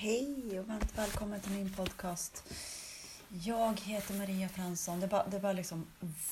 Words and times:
Hej 0.00 0.60
och 0.60 0.66
varmt 0.66 0.98
välkommen 0.98 1.40
till 1.40 1.52
min 1.52 1.72
podcast. 1.72 2.52
Jag 3.28 3.80
heter 3.80 4.14
Maria 4.14 4.48
Fransson. 4.48 5.00
Det 5.00 5.06
bara, 5.06 5.26
det 5.26 5.40
bara 5.40 5.52
liksom 5.52 5.86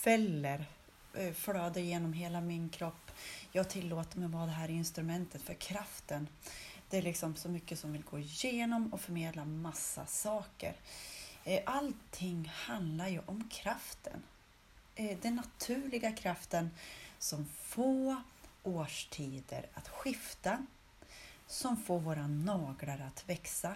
väller, 0.04 0.64
eh, 1.14 1.32
flödar 1.32 1.80
genom 1.80 2.12
hela 2.12 2.40
min 2.40 2.68
kropp. 2.68 3.10
Jag 3.52 3.70
tillåter 3.70 4.18
mig 4.18 4.28
vara 4.28 4.46
det 4.46 4.52
här 4.52 4.70
instrumentet 4.70 5.42
för 5.42 5.54
kraften. 5.54 6.28
Det 6.90 6.98
är 6.98 7.02
liksom 7.02 7.36
så 7.36 7.48
mycket 7.48 7.78
som 7.78 7.92
vill 7.92 8.02
gå 8.10 8.18
igenom 8.18 8.92
och 8.92 9.00
förmedla 9.00 9.44
massa 9.44 10.06
saker. 10.06 10.74
Eh, 11.44 11.60
allting 11.66 12.52
handlar 12.54 13.08
ju 13.08 13.20
om 13.26 13.48
kraften. 13.52 14.22
Eh, 14.94 15.18
den 15.22 15.36
naturliga 15.36 16.12
kraften 16.12 16.70
som 17.18 17.46
får 17.46 18.16
årstider 18.62 19.66
att 19.74 19.88
skifta 19.88 20.66
som 21.46 21.76
får 21.76 22.00
våra 22.00 22.26
naglar 22.26 22.98
att 22.98 23.28
växa, 23.28 23.74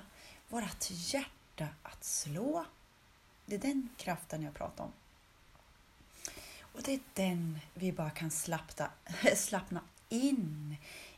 vårt 0.49 0.91
hjärta 0.91 1.69
att 1.83 2.05
slå. 2.05 2.65
Det 3.47 3.55
är 3.55 3.59
den 3.59 3.89
kraften 3.97 4.43
jag 4.43 4.55
pratar 4.55 4.85
om. 4.85 4.93
Och 6.73 6.83
det 6.83 6.93
är 6.95 7.01
den 7.15 7.59
vi 7.75 7.93
bara 7.93 8.11
kan 8.11 8.31
slappna, 8.31 8.91
slappna 9.37 9.81
in 10.09 10.77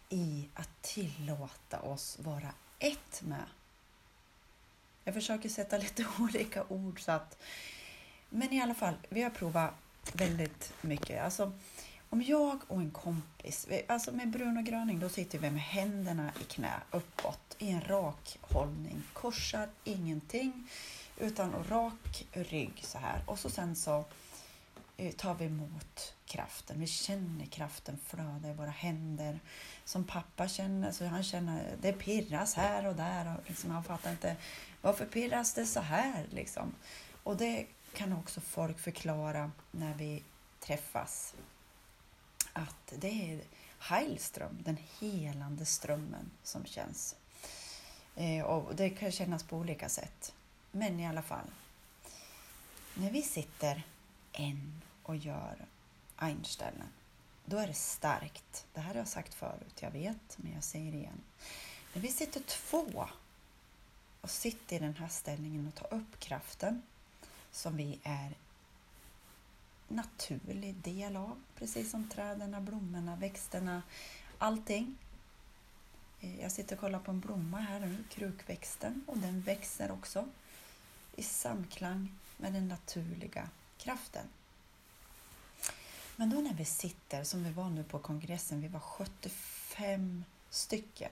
i 0.09 0.49
att 0.55 0.83
tillåta 0.83 1.81
oss 1.81 2.19
vara 2.19 2.55
ett 2.79 3.23
med. 3.23 3.45
Jag 5.05 5.15
försöker 5.15 5.49
sätta 5.49 5.79
lite 5.79 6.07
olika 6.19 6.65
ord 6.69 7.01
så 7.01 7.13
att... 7.13 7.39
Men 8.31 8.53
i 8.53 8.63
alla 8.63 8.75
fall, 8.75 8.95
vi 9.09 9.23
har 9.23 9.31
provat 9.31 9.75
väldigt 10.13 10.73
mycket. 10.81 11.25
Alltså, 11.25 11.53
om 12.13 12.23
jag 12.23 12.61
och 12.69 12.81
en 12.81 12.91
kompis, 12.91 13.69
alltså 13.89 14.13
med 14.13 14.57
och 14.59 14.65
Gröning, 14.65 14.99
då 14.99 15.09
sitter 15.09 15.39
vi 15.39 15.51
med 15.51 15.63
händerna 15.63 16.33
i 16.41 16.45
knä 16.45 16.73
uppåt 16.91 17.57
i 17.59 17.71
en 17.71 17.81
rak 17.81 18.39
hållning, 18.41 19.03
korsar 19.13 19.69
ingenting 19.85 20.69
utan 21.19 21.65
rak 21.69 22.27
rygg 22.33 22.81
så 22.83 22.99
här 22.99 23.23
och 23.27 23.39
så 23.39 23.51
sen 23.51 23.77
så 23.77 24.05
eh, 24.97 25.13
tar 25.13 25.35
vi 25.35 25.45
emot 25.45 26.15
kraften. 26.25 26.81
Vi 26.81 26.87
känner 26.87 27.47
kraften 27.47 27.99
flöda 28.07 28.51
i 28.51 28.55
våra 28.55 28.71
händer. 28.71 29.41
Som 29.85 30.05
pappa 30.05 30.49
känner, 30.49 30.93
så 30.93 31.07
han 31.07 31.23
känner 31.23 31.77
det 31.81 31.93
pirras 31.93 32.55
här 32.55 32.87
och 32.87 32.97
där 32.97 33.37
och 33.37 33.49
liksom, 33.49 33.71
han 33.71 33.85
fattar 33.85 34.11
inte 34.11 34.37
varför 34.81 35.07
pirras 35.07 35.55
det 35.55 35.67
så 35.67 35.81
här 35.81 36.27
liksom. 36.31 36.75
Och 37.23 37.37
det 37.37 37.67
kan 37.93 38.13
också 38.13 38.41
folk 38.41 38.79
förklara 38.79 39.51
när 39.71 39.95
vi 39.95 40.23
träffas 40.61 41.35
att 42.53 42.93
det 42.99 43.33
är 43.33 43.41
Heilström, 43.79 44.59
den 44.65 44.77
helande 45.01 45.67
strömmen 45.67 46.31
som 46.43 46.65
känns. 46.65 47.17
Eh, 48.17 48.45
och 48.45 48.77
det 48.77 48.91
kan 48.91 49.13
kännas 49.13 49.43
på 49.43 49.57
olika 49.57 49.89
sätt. 49.89 50.35
Men 50.71 51.01
i 51.01 51.07
alla 51.07 51.23
fall, 51.23 51.51
när 52.95 53.11
vi 53.11 53.23
sitter 53.23 53.83
en 54.33 54.83
och 55.03 55.17
gör 55.17 55.67
Einstellen, 56.17 56.89
då 57.45 57.59
är 57.59 57.67
det 57.67 57.75
starkt. 57.75 58.67
Det 58.75 58.81
här 58.81 58.89
har 58.89 59.01
jag 59.01 59.09
sagt 59.09 59.35
förut, 59.35 59.77
jag 59.81 59.91
vet, 59.91 60.37
men 60.37 60.53
jag 60.53 60.65
säger 60.65 60.93
det 60.93 60.99
igen. 60.99 61.21
När 61.95 62.03
vi 62.03 62.09
sitter 62.09 62.41
två 62.41 63.07
och 64.21 64.31
sitter 64.31 64.77
i 64.77 64.79
den 64.79 64.95
här 64.95 65.09
ställningen 65.09 65.69
och 65.69 65.75
tar 65.75 65.95
upp 65.95 66.21
kraften 66.21 66.83
som 67.51 67.77
vi 67.77 67.99
är 68.03 68.35
naturlig 69.93 70.75
del 70.75 71.17
av, 71.17 71.43
precis 71.55 71.91
som 71.91 72.09
träden, 72.09 72.65
blommorna, 72.65 73.17
växterna, 73.17 73.83
allting. 74.39 74.97
Eh, 76.21 76.41
jag 76.41 76.53
sitter 76.53 76.77
och 76.77 76.81
kollar 76.81 76.99
på 76.99 77.11
en 77.11 77.21
blomma 77.21 77.61
här 77.61 77.81
nu, 77.81 78.05
krukväxten, 78.11 79.05
och 79.07 79.19
den 79.19 79.41
växer 79.41 79.91
också 79.91 80.29
i 81.17 81.23
samklang 81.23 82.13
med 82.37 82.53
den 82.53 82.69
naturliga 82.69 83.49
kraften. 83.79 84.27
Men 86.17 86.31
då 86.31 86.41
när 86.41 86.55
vi 86.55 86.65
sitter, 86.65 87.25
som 87.25 87.45
vi 87.45 87.51
var 87.51 87.71
nu 87.71 87.85
på 87.85 87.99
kongressen, 87.99 88.61
vi 88.61 88.69
var 88.69 88.81
75 88.81 90.25
stycken. 90.51 91.11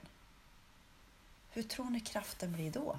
Hur 1.51 1.63
tror 1.63 1.91
ni 1.91 2.01
kraften 2.01 2.53
blir 2.53 2.71
då? 2.71 2.99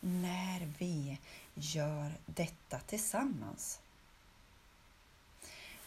När 0.00 0.72
vi 0.78 1.18
gör 1.54 2.12
detta 2.26 2.78
tillsammans. 2.78 3.80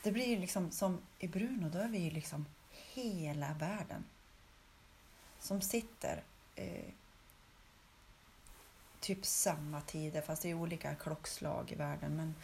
Det 0.03 0.11
blir 0.11 0.39
liksom 0.39 0.71
som 0.71 0.99
i 1.19 1.27
Bruno, 1.27 1.69
då 1.69 1.79
är 1.79 1.87
vi 1.87 2.11
liksom 2.11 2.45
hela 2.93 3.53
världen 3.53 4.03
som 5.39 5.61
sitter 5.61 6.23
eh, 6.55 6.93
typ 8.99 9.25
samma 9.25 9.81
tider, 9.81 10.21
fast 10.21 10.41
det 10.41 10.49
är 10.49 10.53
olika 10.53 10.95
klockslag 10.95 11.71
i 11.71 11.75
världen. 11.75 12.15
Men 12.15 12.35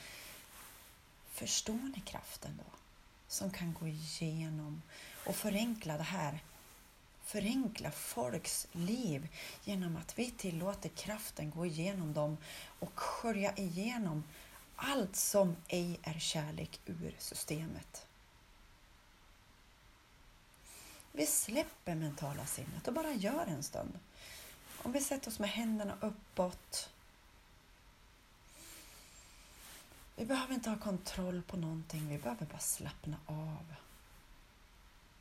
förstår 1.29 1.91
ni 1.95 2.01
kraften 2.05 2.57
då? 2.57 2.77
Som 3.27 3.51
kan 3.51 3.73
gå 3.73 3.87
igenom 3.87 4.81
och 5.25 5.35
förenkla 5.35 5.97
det 5.97 6.03
här 6.03 6.39
förenkla 7.27 7.91
folks 7.91 8.67
liv 8.71 9.27
genom 9.63 9.97
att 9.97 10.19
vi 10.19 10.31
tillåter 10.31 10.89
kraften 10.89 11.51
gå 11.51 11.65
igenom 11.65 12.13
dem 12.13 12.37
och 12.79 12.99
skölja 12.99 13.55
igenom 13.55 14.23
allt 14.75 15.15
som 15.15 15.55
ej 15.67 15.99
är 16.03 16.19
kärlek 16.19 16.79
ur 16.85 17.15
systemet. 17.19 18.07
Vi 21.11 21.25
släpper 21.25 21.95
mentala 21.95 22.45
sinnet 22.45 22.87
och 22.87 22.93
bara 22.93 23.11
gör 23.11 23.45
en 23.47 23.63
stund. 23.63 23.99
Om 24.83 24.91
vi 24.91 25.01
sätter 25.01 25.31
oss 25.31 25.39
med 25.39 25.49
händerna 25.49 25.97
uppåt. 26.01 26.89
Vi 30.15 30.25
behöver 30.25 30.53
inte 30.53 30.69
ha 30.69 30.77
kontroll 30.77 31.41
på 31.47 31.57
någonting, 31.57 32.09
vi 32.09 32.17
behöver 32.17 32.45
bara 32.45 32.59
slappna 32.59 33.17
av. 33.25 33.73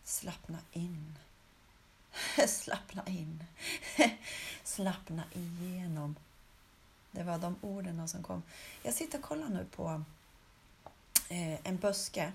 Slappna 0.05 0.59
in. 0.72 1.19
Slappna 2.49 3.06
in. 3.06 3.44
Slappna 4.65 5.25
igenom. 5.32 6.16
Det 7.10 7.22
var 7.22 7.38
de 7.38 7.56
orden 7.60 8.09
som 8.09 8.22
kom. 8.22 8.43
Jag 8.82 8.94
sitter 8.94 9.19
och 9.19 9.25
kollar 9.25 9.49
nu 9.49 9.66
på 9.77 10.03
eh, 11.28 11.66
en 11.66 11.77
buske 11.77 12.32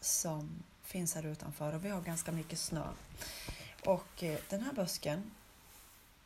som 0.00 0.62
finns 0.82 1.14
här 1.14 1.26
utanför 1.26 1.74
och 1.74 1.84
vi 1.84 1.88
har 1.88 2.00
ganska 2.00 2.32
mycket 2.32 2.58
snö. 2.58 2.88
Och 3.84 4.22
eh, 4.22 4.38
den 4.48 4.62
här 4.62 4.72
busken 4.72 5.30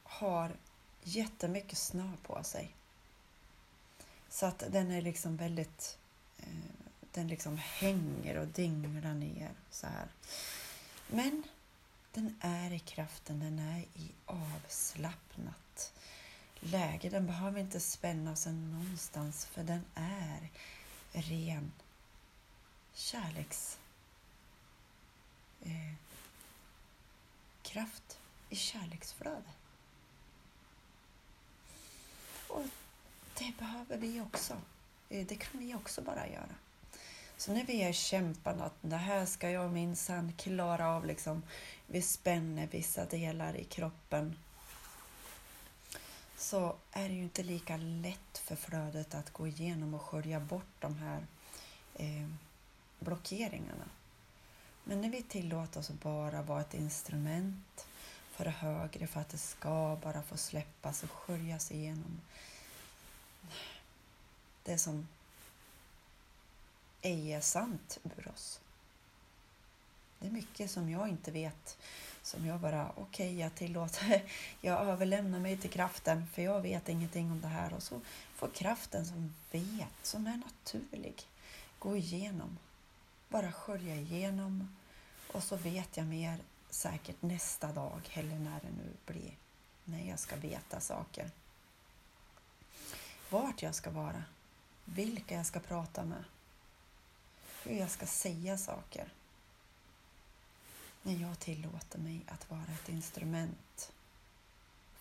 har 0.02 0.52
jättemycket 1.02 1.78
snö 1.78 2.12
på 2.22 2.44
sig. 2.44 2.75
Så 4.28 4.46
att 4.46 4.62
den 4.69 4.90
är 4.90 5.02
liksom 5.02 5.36
väldigt... 5.36 5.98
Eh, 6.38 6.46
den 7.12 7.28
liksom 7.28 7.58
hänger 7.58 8.38
och 8.38 8.46
dinglar 8.46 9.14
ner 9.14 9.50
så 9.70 9.86
här. 9.86 10.06
Men 11.06 11.42
den 12.19 12.37
är 12.41 12.73
i 12.73 12.79
kraften, 12.79 13.41
den 13.41 13.59
är 13.59 13.79
i 13.79 14.12
avslappnat 14.27 15.93
läge. 16.61 17.11
Den 17.11 17.27
behöver 17.27 17.61
inte 17.61 17.81
spänna 17.81 18.37
sig 18.37 18.53
någonstans 18.53 19.47
för 19.47 19.65
den 19.65 19.84
är 19.95 20.51
ren 21.12 21.73
kärleks 22.93 23.79
eh, 25.62 25.95
kraft 27.62 28.19
i 28.49 28.56
kärleksflöde. 28.56 29.53
Och 32.49 32.65
det 33.39 33.53
behöver 33.59 33.97
vi 33.97 34.21
också. 34.21 34.56
Eh, 35.09 35.27
det 35.27 35.37
kan 35.37 35.61
vi 35.61 35.75
också 35.75 36.03
bara 36.03 36.29
göra. 36.29 36.55
Så 37.38 37.53
när 37.53 37.65
vi 37.65 37.82
är 37.82 37.93
kämpande 37.93 38.65
att 38.65 38.76
det 38.81 38.97
här 38.97 39.26
ska 39.26 39.50
jag 39.50 39.72
minsann 39.72 40.32
klara 40.37 40.88
av, 40.88 41.06
liksom, 41.06 41.43
vi 41.87 42.03
spänner 42.03 42.66
vissa 42.66 43.04
delar 43.04 43.56
i 43.56 43.65
kroppen, 43.65 44.37
så 46.37 46.76
är 46.93 47.08
det 47.08 47.14
ju 47.14 47.23
inte 47.23 47.43
lika 47.43 47.76
lätt 47.76 48.38
för 48.38 48.56
flödet 48.56 49.14
att 49.14 49.32
gå 49.32 49.46
igenom 49.46 49.94
och 49.94 50.02
skölja 50.02 50.40
bort 50.40 50.81
de 50.81 50.99
här 50.99 51.26
eh, 51.94 52.29
blockeringarna. 52.99 53.88
Men 54.85 55.00
när 55.00 55.11
vi 55.11 55.23
tillåter 55.23 55.81
oss 55.81 55.90
att 55.90 56.00
bara 56.00 56.43
vara 56.43 56.61
ett 56.61 56.75
instrument 56.75 57.87
för 58.31 58.44
det 58.44 58.50
högre, 58.50 59.06
för 59.06 59.20
att 59.20 59.29
det 59.29 59.38
ska 59.38 59.99
bara 60.02 60.23
få 60.23 60.37
släppas 60.37 61.02
och 61.02 61.11
sköljas 61.11 61.73
igenom. 61.73 62.20
Det 64.64 64.79
som 64.79 65.06
ej 67.03 67.33
är 67.33 67.41
sant 67.41 67.99
ur 68.05 68.29
oss. 68.29 68.61
Det 70.19 70.27
är 70.27 70.31
mycket 70.31 70.71
som 70.71 70.91
jag 70.91 71.09
inte 71.09 71.31
vet, 71.31 71.79
som 72.23 72.47
jag 72.47 72.61
bara, 72.61 72.91
okej, 72.91 73.03
okay, 73.03 73.35
jag 73.35 73.55
tillåter, 73.55 74.23
jag 74.61 74.81
överlämnar 74.81 75.39
mig 75.39 75.56
till 75.56 75.71
kraften, 75.71 76.27
för 76.33 76.43
jag 76.43 76.61
vet 76.61 76.89
ingenting 76.89 77.31
om 77.31 77.41
det 77.41 77.49
här. 77.49 77.75
Och 77.75 77.83
så 77.83 78.00
får 78.35 78.49
kraften 78.49 79.06
som 79.06 79.35
vet, 79.50 79.95
som 80.03 80.27
är 80.27 80.37
naturlig, 80.37 81.27
gå 81.79 81.97
igenom. 81.97 82.59
Bara 83.29 83.53
skölja 83.53 83.95
igenom 83.95 84.77
och 85.33 85.43
så 85.43 85.56
vet 85.56 85.97
jag 85.97 86.06
mer 86.06 86.39
säkert 86.71 87.23
nästa 87.23 87.73
dag, 87.73 88.00
eller 88.12 88.39
när 88.39 88.61
det 88.61 88.71
nu 88.77 88.93
blir, 89.06 89.37
när 89.85 90.09
jag 90.09 90.19
ska 90.19 90.37
veta 90.37 90.81
saker. 90.81 91.31
Vart 93.31 93.62
jag 93.62 93.75
ska 93.75 93.91
vara, 93.91 94.25
vilka 94.85 95.35
jag 95.35 95.47
ska 95.47 95.61
prata 95.61 96.05
med, 96.05 96.25
hur 97.69 97.79
jag 97.79 97.91
ska 97.91 98.06
säga 98.06 98.59
saker. 98.59 99.09
När 101.03 101.12
jag 101.12 101.38
tillåter 101.38 101.99
mig 101.99 102.25
att 102.29 102.50
vara 102.50 102.65
ett 102.75 102.88
instrument 102.88 103.93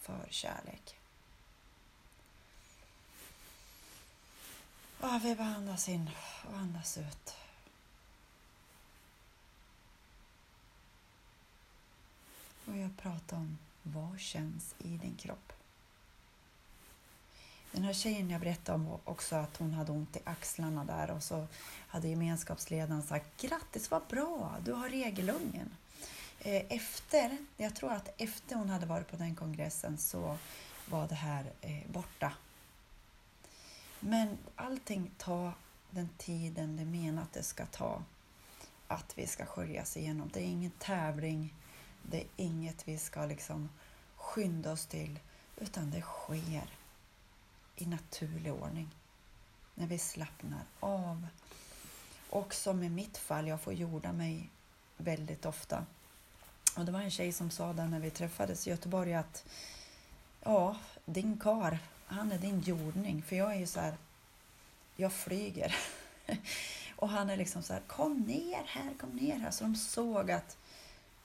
för 0.02 0.28
kärlek. 0.30 0.96
Och 5.00 5.26
vi 5.26 5.36
bara 5.36 5.48
andas 5.48 5.90
in 5.90 6.10
och 6.48 6.58
andas 6.58 6.98
ut. 6.98 7.36
Och 12.66 12.78
jag 12.78 12.98
pratar 12.98 13.38
om 13.38 13.58
vad 13.84 14.20
känns 14.20 14.76
i 14.78 14.98
din 14.98 15.16
kropp? 15.16 15.54
Den 17.72 17.84
här 17.84 17.94
tjejen 17.94 18.30
jag 18.30 18.42
berättade 18.42 18.76
om 18.76 19.00
också 19.04 19.36
att 19.36 19.58
hon 19.58 19.74
hade 19.74 19.92
ont 19.92 20.16
i 20.16 20.20
axlarna 20.24 20.86
där 20.86 21.12
och 21.12 21.24
så 21.24 21.48
hade 21.88 22.08
gemenskapsledaren 22.08 23.04
sagt 23.04 23.42
grattis 23.42 23.92
vad 23.92 24.02
bra, 24.10 24.56
du 24.66 24.74
har 24.74 24.90
regelungen. 24.90 25.70
Eh, 26.40 26.64
efter, 26.70 27.38
jag 27.58 27.76
tror 27.76 27.92
att 27.92 28.22
efter 28.22 28.56
hon 28.56 28.70
hade 28.70 28.86
varit 28.86 29.08
på 29.08 29.16
den 29.16 29.36
kongressen 29.36 29.98
så 29.98 30.38
var 30.90 31.08
det 31.08 31.16
här 31.16 31.46
eh, 31.62 31.92
borta. 31.92 32.34
Men 34.00 34.38
allting 34.56 35.12
tar 35.18 35.52
den 35.90 36.10
tiden 36.18 36.78
det 36.78 36.86
menar 36.86 37.22
att 37.22 37.34
det 37.34 37.44
ska 37.44 37.66
ta 37.66 38.04
att 38.88 39.18
vi 39.18 39.28
ska 39.28 39.46
sköljas 39.46 39.98
igenom. 39.98 40.30
Det 40.34 40.40
är 40.40 40.46
ingen 40.46 40.72
tävling, 40.72 41.54
det 42.04 42.18
är 42.18 42.28
inget 42.36 42.88
vi 42.88 42.98
ska 42.98 43.26
liksom 43.26 43.70
skynda 44.16 44.72
oss 44.72 44.86
till, 44.86 45.20
utan 45.58 45.92
det 45.92 46.02
sker 46.02 46.77
i 47.78 47.86
naturlig 47.86 48.54
ordning 48.54 48.90
när 49.76 49.88
vi 49.88 49.98
slappnar 49.98 50.64
av. 50.80 51.28
Och 52.30 52.54
som 52.54 52.84
i 52.84 52.90
mitt 52.90 53.18
fall, 53.18 53.48
jag 53.48 53.62
får 53.62 53.74
jorda 53.74 54.14
mig 54.14 54.50
väldigt 54.98 55.46
ofta. 55.46 55.86
Och 56.78 56.86
det 56.86 56.92
var 56.92 57.02
en 57.02 57.12
tjej 57.12 57.32
som 57.32 57.52
sa 57.52 57.74
där 57.74 57.88
när 57.88 58.00
vi 58.00 58.10
träffades 58.10 58.68
i 58.68 58.70
Göteborg 58.70 59.14
att 59.14 59.46
ja, 60.44 60.78
din 61.06 61.40
kar, 61.40 61.80
han 62.06 62.32
är 62.32 62.38
din 62.38 62.60
jordning. 62.60 63.22
För 63.22 63.36
jag 63.36 63.54
är 63.54 63.60
ju 63.60 63.68
så 63.68 63.80
här, 63.80 63.98
jag 64.96 65.14
flyger. 65.14 65.76
och 66.96 67.10
han 67.10 67.30
är 67.30 67.38
liksom 67.38 67.64
så 67.64 67.74
här, 67.74 67.82
kom 67.88 68.22
ner 68.22 68.64
här, 68.66 68.94
kom 69.00 69.10
ner 69.10 69.40
här. 69.40 69.52
Så 69.52 69.64
de 69.64 69.76
såg 69.76 70.32
att 70.32 70.58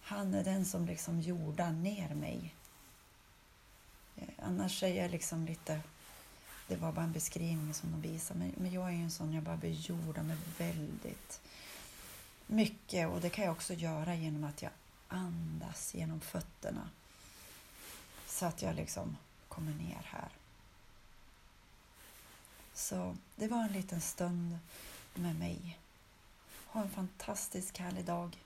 han 0.02 0.34
är 0.34 0.44
den 0.44 0.64
som 0.64 0.86
liksom 0.86 1.20
jordar 1.20 1.70
ner 1.70 2.14
mig. 2.14 2.54
Eh, 4.16 4.28
annars 4.42 4.82
är 4.82 5.02
jag 5.02 5.10
liksom 5.10 5.46
lite... 5.46 5.80
Det 6.68 6.76
var 6.76 6.92
bara 6.92 7.04
en 7.04 7.12
beskrivning 7.12 7.74
som 7.74 7.90
de 7.90 8.00
visade. 8.00 8.40
Men, 8.40 8.54
men 8.56 8.72
jag 8.72 8.88
är 8.88 8.92
ju 8.92 9.02
en 9.02 9.10
sån, 9.10 9.32
jag 9.32 9.42
bara 9.42 9.56
bejordar 9.56 10.22
mig 10.22 10.36
väldigt 10.58 11.40
mycket. 12.46 13.08
Och 13.08 13.20
det 13.20 13.30
kan 13.30 13.44
jag 13.44 13.52
också 13.52 13.74
göra 13.74 14.14
genom 14.14 14.44
att 14.44 14.62
jag 14.62 14.70
andas 15.08 15.94
genom 15.94 16.20
fötterna. 16.20 16.90
Så 18.26 18.46
att 18.46 18.62
jag 18.62 18.74
liksom 18.74 19.16
kommer 19.48 19.72
ner 19.72 20.02
här. 20.04 20.28
Så 22.74 23.16
det 23.36 23.48
var 23.48 23.62
en 23.62 23.72
liten 23.72 24.00
stund 24.00 24.58
med 25.14 25.38
mig. 25.38 25.78
Ha 26.66 26.82
en 26.82 26.90
fantastisk 26.90 27.78
härlig 27.78 28.04
dag. 28.04 28.38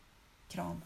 Kram! 0.48 0.82